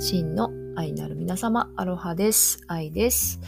[0.00, 2.60] 真の愛なる皆様、アロハです。
[2.68, 3.40] 愛です、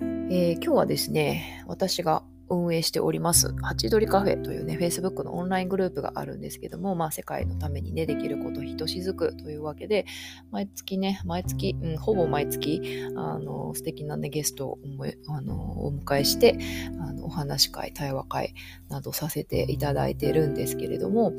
[0.00, 10.06] えー、今日はですね、私が運営しております、ハチドリカフェというね、Facebook のオンライングループがあるんですけども、まあ、世界のためにね、できることひとしずくというわけで、
[10.52, 12.80] 毎月ね、毎月、うん、ほぼ毎月、
[13.16, 14.78] あの、素敵なね、ゲストを
[15.26, 16.56] あのお迎えして、
[17.00, 18.54] あの、お話会、対話会
[18.88, 21.32] などさせていただいてるんですけれども、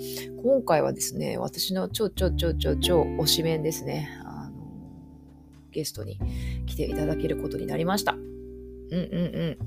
[0.44, 4.10] 今回はですね、私の超超超超超推しメンですね。
[5.78, 6.20] ゲストに
[6.66, 8.14] 来ていただけることになりました。
[8.14, 8.24] うん
[8.90, 9.00] うんう
[9.52, 9.58] ん。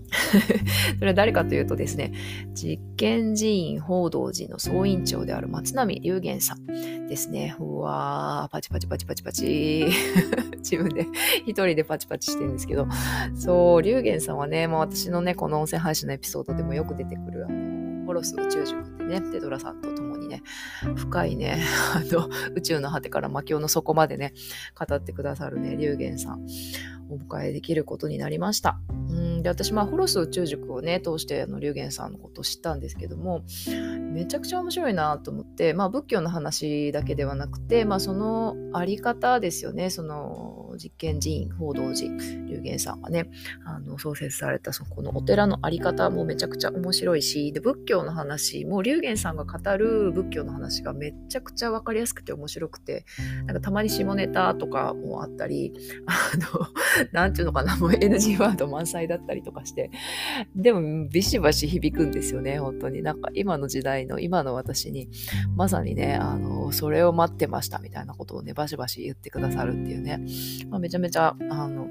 [0.99, 2.13] それは誰かというとですね、
[2.53, 7.55] 実験寺院報道寺の総院長である松並龍玄さんですね。
[7.61, 9.87] うわー、パチパチパチパチパチ。
[10.59, 11.07] 自分で
[11.47, 12.89] 一人でパチパチしてるんですけど、
[13.35, 20.43] そう、龍玄さんはね、もう私のね、この音声配信のエピソードでもよく出てくる、あの、ホロス宇宙塾ってね、テドラさんと共ね、
[20.97, 21.63] 深いね、
[21.95, 24.33] あの、宇宙の果てから魔境の底までね、
[24.75, 26.47] 語ってくださるね、龍玄さん、
[27.11, 28.81] お迎えできることになりました。
[29.11, 33.43] うんで私、まあ、ホロス宇宙塾をね通してあの龍玄さんのことを知ったんですけども
[34.11, 42.17] めちゃくちゃ面白いなと思って、まあ、仏教の話だけではなくて、まあ、そのあり方ですよねその実験寺院報道寺
[42.47, 43.31] 龍玄さんがね
[43.65, 53.05] あの創設されたそこのお寺のあり方もめちゃくちゃ面白いしで仏教の話も龍玄さんが語る仏教の話がめちゃくちゃ分かりやすくて面白くて
[53.47, 55.73] なんかたまに下ネタとかもあったり
[56.07, 56.67] あの
[57.13, 59.91] なんていうのかな、もう NG ワード満載だったりとかして、
[60.55, 63.03] でもビシバシ響くんですよね、本当に。
[63.03, 65.09] なんか今の時代の今の私に、
[65.57, 70.21] まさにね、あの、それを待ってましたみたいなことをね、バシバシ言ってくださるっていうね、
[70.69, 71.89] まあ、めちゃめちゃ、あの、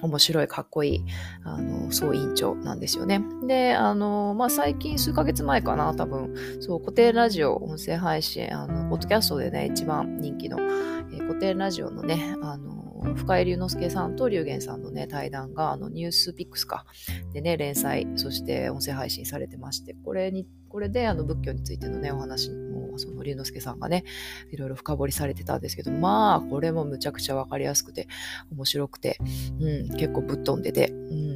[0.00, 1.04] 面白い、かっこいい、
[1.44, 3.22] あの、総委員長なんですよね。
[3.46, 12.77] で、あの、まあ、最近数ヶ月前かな、多分、そう、固定ラジオ、音声配信、あの、ポッドキャストでね、一番人気の、えー、固定ラジオのね、あの、
[13.16, 16.86] 深井龍之介さんと龍玄さんのね、対談が、あの、ニュースピックスか、
[17.32, 24.04] でね、連載、そして音声配信されてまして、これに、これで、あの、仏教についてのね、お話も、その、龍之介さんがね、
[24.50, 28.08] いろいろ深掘りされてたんですけど、まあ、これもむちゃくちゃ分かりやすくて、
[28.52, 29.18] 面白くて、
[29.60, 31.27] うん、結構ぶっ飛んでて、うん、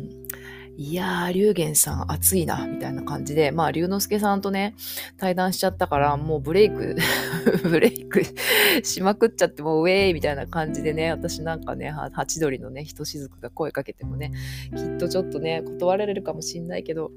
[0.78, 4.74] いやー、龍玄さん熱いな、みたいな感じで、まあ、龍之介さんとね、
[5.18, 6.96] 対談しちゃったから、もうブレイク
[7.68, 8.22] ブレイク
[8.82, 14.32] しまくっちゃって、もうウェーイみたいな感じでね、私なんかね、ハチドリのね、ひとしずくが声かけてもね、
[14.74, 17.12] きっとちょっとね、断られるかもしんないけど、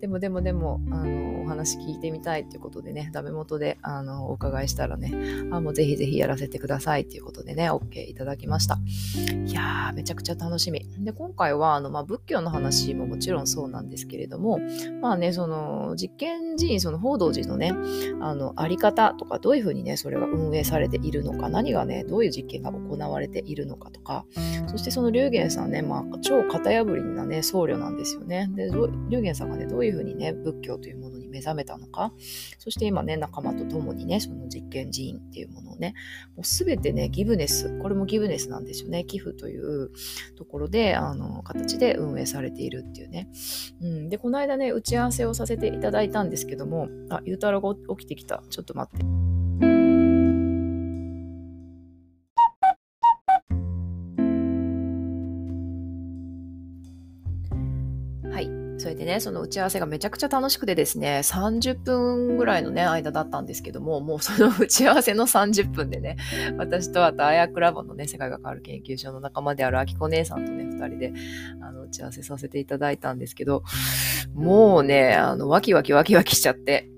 [0.00, 5.12] でもでもでも、あの、お話聞いてみたいっていうことでね、ダメ元で、あの、お伺いしたらね、
[5.50, 8.78] あ、もうぜひぜひやらせてくださいっていうことでね、OK いただきました。
[9.46, 10.86] いやー、めちゃくちゃ楽しみ。
[10.98, 14.58] で、今回は、あの、まあ、仏教の話ももちろんそうなんですけれども、
[15.00, 17.72] まあね、その、実験寺院、その報道寺のね、
[18.20, 24.26] あの、あり方とか、どういうふうにね、それが運営されているのか、何がね、どういう実験が行われているのかとか、
[24.66, 28.50] そしてその龍玄さんね、まあ、超型破りなね、僧侶なんですよね。
[28.54, 28.70] で、
[29.08, 32.12] 龍玄さんがね、どういうふうにね、仏教というものに目覚めたのか、
[32.58, 35.94] そして今ね、仲間と共にね、その実験寺院っていうものをね、
[36.36, 39.04] もう全てね、ギブネス、これもギブネスなんですよね。
[39.04, 39.90] 寄付という
[40.36, 43.28] ところで、あの、形で運営されているっていうね。
[43.80, 48.42] うん、で、この間ね、打ち合わせをさせていただいたんですけども、あ、ゆうたろが起きてきた。
[48.50, 49.33] ちょっと待って。
[59.14, 66.16] ね、その打ち合わせがめちゃくちゃ楽しくてですね、30分ぐらいのね、間だったんですけども、もうその 打ち合わせの30分でね、
[66.58, 71.12] 私とあと、あやクラボのね、世界が変わる研究所の仲間であるあきこ姉さんとね、2人で、
[71.62, 73.62] あの、打ち合わせさせていただいたんですけど、
[74.34, 76.90] もうね、あの、ワキワキワキワキしちゃって、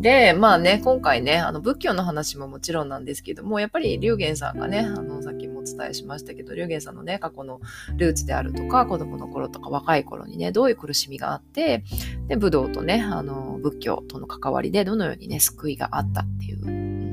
[0.00, 7.60] で、まあね、今回ね、あの仏教の話ももちろんなんですけども、やっぱり龍玄さんがね、あの、さっきもお伝えしましたけど、龍玄さんのね、過去の
[7.96, 11.84] ルーツであるとか、子供の頃とか若い頃にね、どういう苦しみがあって、
[12.28, 17.07] で、武道とね、あの、仏教との関わりでどのようにね、救いがあったっていう、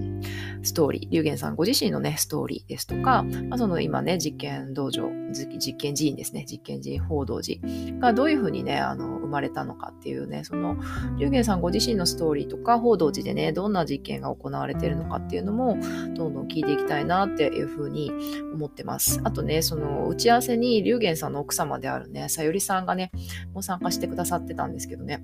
[0.66, 7.62] ストーリー、龍玄さんご自身のね、ストーリーですとか、まあ、その今ね、実験道場、実験寺院ですね、実験寺院報道寺
[8.00, 10.78] がどういうふうにね、あの、生まれたのかっていうね、その、
[11.18, 15.78] 龍玄さんご自身のストーリーとか、報道寺でね、どんな実験が行われているのかっていうのも、
[16.16, 18.12] どんどん聞いていきたいなっていうふうに
[18.54, 19.22] 思ってます。
[19.24, 23.12] あとね、その、打ち合わせに龍玄さんの奥様であるね、さゆりさんがね、
[23.54, 25.24] もう参加してくださってたんですけどね、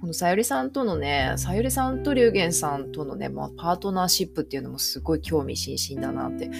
[0.00, 6.50] このさゆりさんとのね、さゆりさんと龍玄さんとのね、まあ、パートナーシップっていうのもすごい興味津々だなって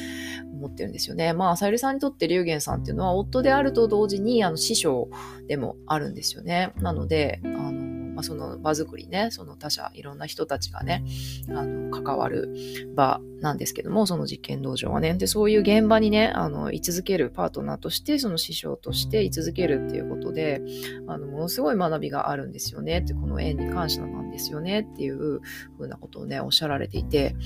[0.53, 1.33] 思ってるんですよね。
[1.33, 5.09] まあ、さゆりさんにとって龍玄さんっていうのは夫であると同時に、あの、師匠
[5.49, 6.75] でもあるんですよね。
[6.77, 11.05] なので、あの、まあ、その場作りね、その他者、いろんな人たちがね、
[11.49, 12.55] あの、関わる
[12.95, 15.15] 場なんですけども、その実験道場はね。
[15.15, 20.63] で、そういう現場にね、あの、居続けるパートナーとして、その師匠として居続けるっていうことで、
[21.07, 25.41] あの、ものすごい学びがあるんですよねって、この縁に感謝なですよねっていう
[25.77, 27.37] ふうなことをね、おっしゃられていて、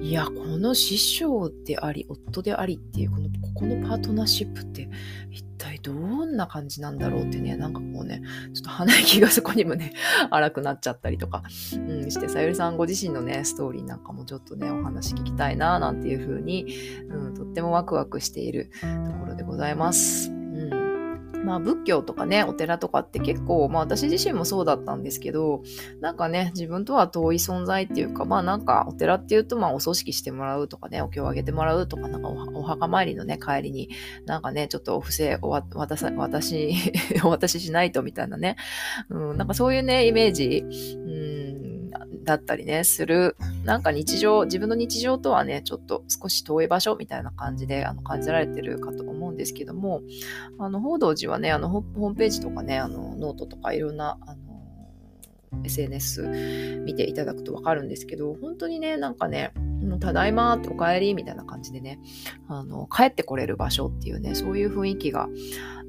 [0.00, 4.88] いや、この師匠であり、夫でありっていう、この、ここのパートナーシップって、
[5.30, 8.22] 一体どんな感じなんだろうってね、なんかこうね、
[8.52, 9.92] ちょっと鼻息がそこにもね、
[10.30, 11.42] 荒くなっちゃったりとか、
[11.76, 16.66] うん、して、さゆりさんご自身のね、ストーリーなんかもちょっとね、お話聞きたいな、なんていうふうに、
[17.08, 20.31] うん、とってもワクワクしているところでございます。
[21.44, 25.62] まあ仏教とかね、お寺とかって結構、まあ私自身もそうだったんですけど、
[26.00, 33.90] なんかね、自分とは遠い存在っていうか、まあなんかお寺っていうと、まあお葬式してもらうとかね、お経をあげてもらうとか、なんかお墓参りのね、帰りに、
[34.26, 36.74] なんかね、ちょっとお布施を渡さ、私、
[37.24, 38.56] お渡ししないとみたいなね、
[39.08, 40.64] うん、なんかそういうね、イメージ、
[41.06, 41.51] うん。
[42.24, 50.02] だったりね、する、なんか日常、自分の日常とはね、ちょっと少し遠い場所みたいな感じであの感じられてるかと思うんですけども、
[50.58, 54.52] あの、報道寺はね、あの、ホームページとかね、あの、ノートとかいろんな、あの、
[55.64, 59.52] SNS 見ていただくとわかるんですけど、本当にね、なんかね、
[60.00, 62.00] ただいまってお帰りみたいな感じでね、
[62.48, 65.28] あの、帰ってこれる場所っていうね、そういう雰囲気が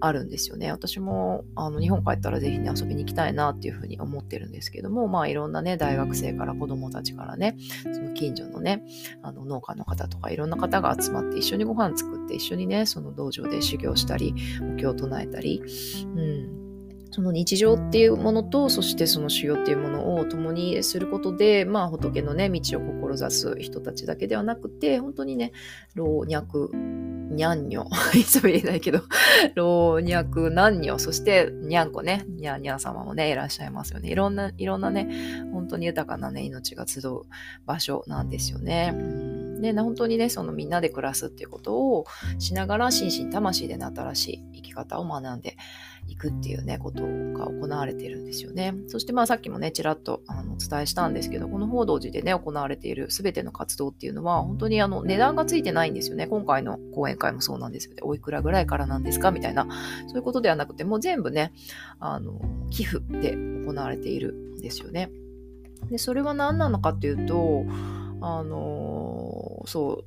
[0.06, 0.70] あるんですよね。
[0.70, 8.84] 私も、あの、日本帰ったらぜひね、遊びに行きたいなっていうふうに思ってるんですけども、まあ、いろんなね、大学生から子供たちからね、その近所のね、
[9.22, 14.36] あの、農家の方とかいろんな方が集まって一緒にご飯作って一緒にね、その道場で修行したり、
[14.74, 16.64] お経を唱えたり、うん、
[17.14, 25.52] その日常っていうものと、そしてその修行っていうものを共にすることで、まあ仏のね、道を志す人たちだけではなくて、本当にね、
[25.94, 26.70] 老若、
[27.34, 29.02] にゃんにょ、 いつも言えないけど、
[29.56, 34.10] 老若男女、そしてにゃんこね、にゃんにゃん様もね、いらっしゃいますよね。
[34.10, 35.08] いろんな、いろんなね、
[35.52, 37.22] 本当に豊かなね、命が集う
[37.66, 39.43] 場所なんですよね。
[39.70, 42.06] うんで、本当にね、そのみんなで暮らすっていうことを
[42.40, 45.58] しながら、心身魂でね、新しい生き方を学んで、
[46.10, 48.76] いくっていうね、ことが行われているんですよね。
[48.88, 56.28] そしてまあさっきもね、ちらっとあのお伝えしたんですけど、この報道寺でね、行われている全ての活動っていうのは、本当にあの値段がついてないんですよね。
[56.28, 58.02] 今回の講演会もそうなんですよね。
[58.04, 59.32] おいくらぐらいからなんですか？
[59.32, 59.66] みたいな、
[60.08, 61.54] そういうことではなくて、もう全部ね、
[62.00, 65.10] あの、寄付で行われているんですよね。
[65.90, 67.64] で、それは何なのかっていうと、
[68.22, 69.13] あの
[69.66, 70.04] そ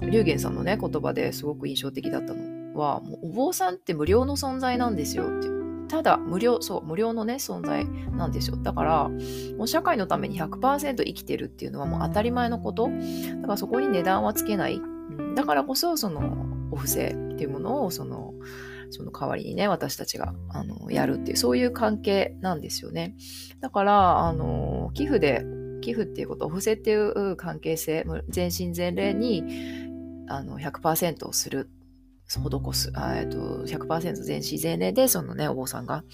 [0.00, 5.48] う、龍玄さんのね、言葉ですごく印象的だったのは、もうお坊さんって無料の存在なんですよって。
[5.88, 8.56] ただ、無料、そう、無料のね、存在なんですよ。
[8.56, 9.08] だから、
[9.58, 12.88] もう社会のために100%生きてるっていうのはもう当たり前のこと。
[12.88, 14.80] だからそこに値段はつけない。
[15.34, 18.34] だからこそ、その、お布施っていうものを、その、
[18.90, 23.16] その代わりにね、私たちが、あの、やるっていう、そういう関係なんですよね。
[23.60, 25.44] だから、あの、寄付で、
[25.80, 29.44] 寄付っていうこと、お布施っていう関係性、全身全霊に、
[30.28, 31.70] あの、100%をする
[32.26, 32.38] 施
[32.72, 36.04] す、えっと、100%全身全霊で、そのね、お坊さんが、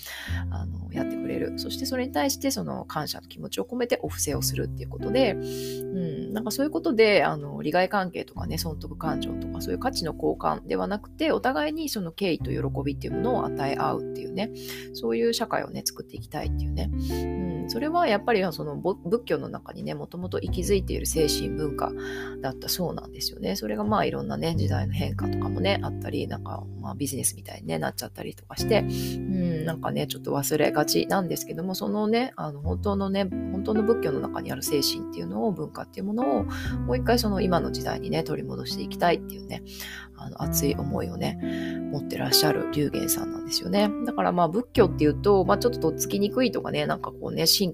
[0.50, 1.58] あの、やってくれる。
[1.58, 14.52] そしてそれに対して、その感謝の気持ちを込めてお布施をするっていうことで、うん、なんかそういうことで、あの、利害関係とかね、損得感情とか、そういう価値の交換ではなくて、お互いにその敬意と喜びっていうものを与え合うっていうね、
[14.94, 16.90] そういう社会をね、作っていきたいっていうね。
[16.92, 21.92] うん、それはやっぱりその仏教の中にね、もともと息づいている精神文化
[22.40, 23.56] だったそうなんですよね。
[23.56, 28.86] それがまあいろんなね、時代の変化とかもね、あったり、なんか、まあ、ビジネスみたいに、ね、なっちゃったりとかして、うん、
[29.66, 36.44] なんかね、ちょっと忘れがちなんですけども、そのね、あの、本当のね、本当の仏教の中にある精神っていうのを、文化っていうものを、
[36.86, 39.62] もう一回その今の時代にね、取り戻していきたいっていうね、
[40.16, 41.40] あの、熱い思いをね、
[41.92, 43.90] 持ってらっしゃる龍玄さんなんですよね。
[44.04, 47.72] だからまあ仏教っていうと、まあちょっととっつきにくいとかね、なんかこうね、信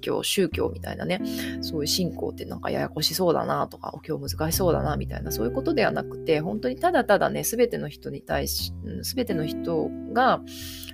[0.00, 1.20] 教、宗教みたいなね、
[1.62, 10.42] そういう信仰ってなんかややこしそうだなとか、お経難しそうだなみたいな、そういうことではなくて、本当にただただね、全ての人に対し、すべての人が、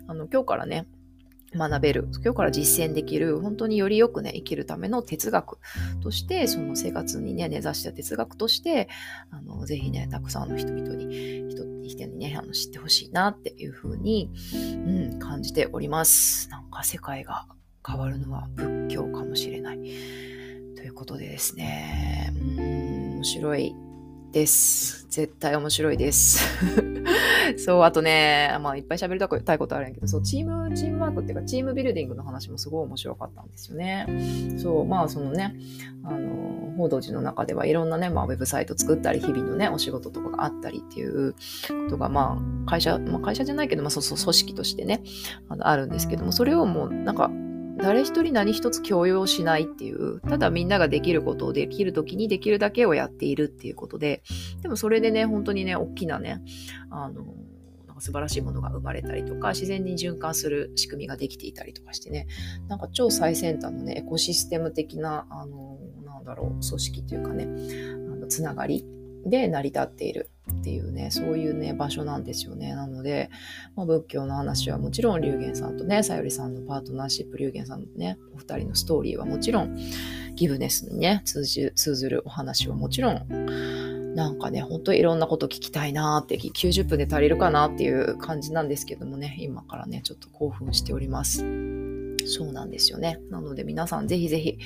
[0.07, 0.87] あの、今日からね、
[1.55, 5.59] 学べる、今日から実践できる、本当によりよくね、生きるための哲学
[6.03, 8.89] として、その生活にね、根ざした哲学として、
[9.31, 16.49] あの、ぜひね、たくさんの人々に、人人にね、あの知ってほしいなっていうふうに、うん、感じております。
[16.51, 17.47] なんか世界が
[17.87, 19.79] 変わるのは仏教かもしれない。
[20.77, 23.75] ということでですね、うん、面白い
[24.33, 25.07] です。
[25.11, 26.43] 絶対面白いです。
[27.59, 34.07] そう、あとね、まあいっぱい喋りたいことあるんやけど、そう、チーム、チームワークっていうか、チームビルディングの話もすごい面白かったんですよね。
[34.57, 35.55] そう、まあそのね、
[36.05, 41.37] あの、報道寺の中ではいろんなね、まあウェブサイト作ったり、日々のね、お仕事とかがあったりっていうこ
[41.91, 45.03] とが、まあ会社、まあ会社じゃないけど、まあそうそう、組織としてね、
[45.51, 47.31] あのあるんですけども、それをもうなんか、
[47.79, 54.23] 誰一人何一つ強要しないっていう、ただみんなができることをできる時にできるだけをやっているっていうことで、
[54.61, 56.43] でもそれでね、本当にね、大きなね、
[56.91, 57.25] あの、
[57.87, 62.27] なんか素晴らしいものが生まれたりとか、自然に循環する仕組みができていたりとかしてね、
[62.69, 68.85] なんか超最先端のね、エコシステム的な、あの、なんだろう、組織というかね、あのつながり
[69.27, 72.75] で成り立っているっていうね、そういうね、場所なんですよね。
[72.75, 73.31] なので、
[73.77, 79.77] まあ、仏教の話はもちろん、龍玄さんとね、さよりさんのパートナーシップ、龍玄さんのね、お二人のストーリーはもちろん、
[80.35, 91.45] ギブネスにね、通じ通ずるお話はもちろん、なんかね、ほんといろんなこと聞きたいなーって、90分で足りるかなっていう感じなんですけどもね、今からね、ちょっと興奮しております。
[92.27, 93.21] そうなんですよね。
[93.31, 94.59] なので皆さんぜひぜひ、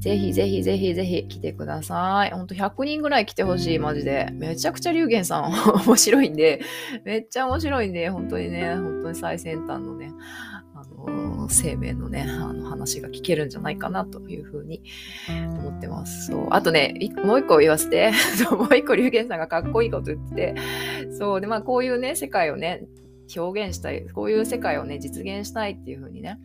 [0.00, 2.30] ぜひぜひぜひぜひ来てください。
[2.30, 4.28] ほんと100人ぐらい来てほしい、マジで。
[4.32, 5.52] めちゃくちゃ龍玄さん
[5.86, 6.60] 面白いんで、
[7.04, 10.12] めっちゃ面白いんで、本当にね、本当に最先端のね、
[10.74, 14.82] あのー、生命のね、あの話が聞けるんじゃないかなというふうに
[15.28, 16.28] 思ってます。
[16.28, 16.46] そう。
[16.50, 18.12] あとね、もう一個言わせて、
[18.52, 20.54] もう一個龍玄さんがかっこいいこと言ってて、
[21.10, 21.40] そう。
[21.40, 22.84] で、まあこういうね、世界をね、
[23.36, 26.38] 表現したい、こういう世界をね、実現したいっていうふうにね、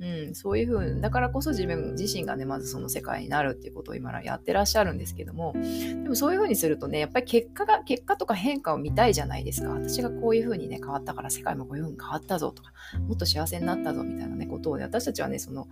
[0.00, 9.70] うん、そういうふうに、だからこそ自分自身がね、まずその世界になるっていうことを今らやってらっしゃるんですけども、でもそういうふうにするとね、やっぱり結果が、結果とか変化を見たいじゃないですか。
[9.70, 12.72] 私がこういうふうにね、変わったから世界もこういうふうに変わったぞとか、
[13.06, 15.68] もっと幸せになったぞみたいなね、ことをね、私たちはね、その、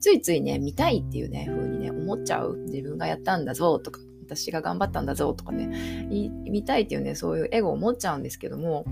[0.00, 2.56] ついついね、見たいっていうね、ふうにね、思っちゃう。
[2.66, 8.84] 自分がやったんだぞとか、私が頑張ったんだぞとかね、見たいっていうね、そういうエゴを持っちゃうんですけども、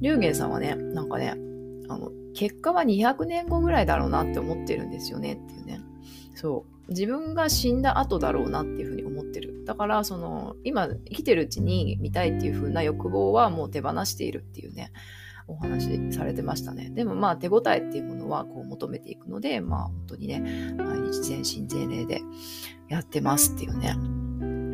[0.00, 1.34] 龍玄さんはね、なんかね、
[1.88, 5.80] あの、結果は200年後ぐらいだろうなって思ってるんですよねっていうね。
[6.34, 6.74] そう。
[6.88, 9.64] 自分が死んだ後だろうなっていうふうに思ってる。
[9.64, 14.92] だから、その、今生きてるうちに見たいっていうふうな欲望はもう手放しているっていうね、
[15.46, 16.90] お話されてましたね。
[16.90, 20.40] でもまあ手応えっていうものはこう求めていくので、まあ本当にね、
[20.76, 22.22] 毎日全身全霊で
[22.88, 23.94] やってますっていうね。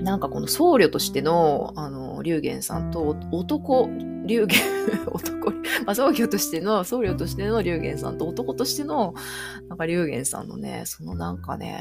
[0.02, 3.88] なんかこの僧侶としての、あの、龍玄さんと男、
[4.30, 4.60] 龍玄、
[5.06, 5.50] 男、
[5.84, 9.14] まあ、僧侶としての、僧侶としての龍玄さんと男としての、
[9.68, 11.80] なんか龍玄さんのね、そのなんかね、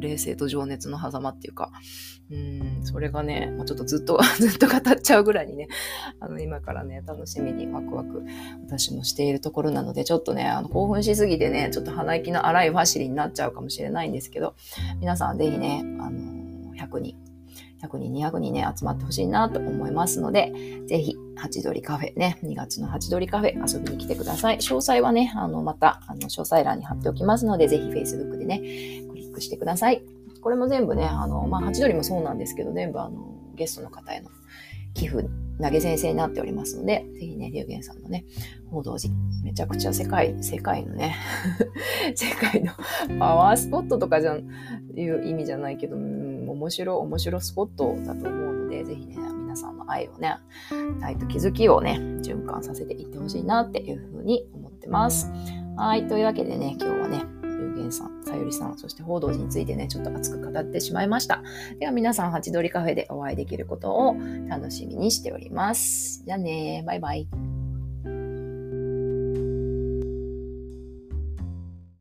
[0.00, 1.70] 冷静と情熱の狭間っていうか、
[2.30, 5.68] うん、それがね、ま、ちょっとずっと、 ずっと語っちゃうぐらいにね、
[6.20, 8.24] あの、今からね、楽しみにワクワク、
[8.66, 14.54] 私もしているところなので、ちょっとね、あの、興奮しすぎてね、ちょっと鼻息の荒いファシリになっちゃうかもしれないんですけど、
[15.00, 17.16] 皆さんぜひね、あの、100人、
[17.82, 20.52] 100人、200人ね、集まってほしいなと思いますので、
[20.86, 24.58] ぜひ、ハチドリカフェね、2月のハチドリカフェ遊びに来てください。
[24.58, 28.58] 詳細はね、あの、また、あの、詳細欄に貼っておきますので、ぜひ Facebook でね、
[29.08, 30.02] クリックしてください。
[30.40, 34.30] これも全部ね、あの、まあ、ハチドリもそうなんですけど、全部あの、ゲストの方への
[34.94, 35.28] 寄付、
[35.60, 38.24] 投げ先生になっておりますので、ぜひね、龍玄さんのね、
[38.70, 41.16] 報道寺、めちゃくちゃ世界、世界のね、
[42.14, 42.72] 世界の
[43.18, 44.48] パワースポットとかじゃん
[44.96, 45.96] いう意味じゃないけど、
[46.58, 50.36] 面白、面白スポットだと思うので、ぜひね、皆さんの愛をね、
[51.02, 55.30] 愛と気づきをね、循環させていってほしいなっていうふうに思ってます。
[55.76, 61.42] はい、というわけでね、今日はね、有限さん、さゆりさん、そして報道寺についてね、ちょっと熱く語ってしまいました。
[61.78, 64.16] では皆さん、ハチドリカフェでお会いできることを
[64.48, 66.24] 楽しみにしております。
[66.26, 67.57] じゃあね、バイバイ。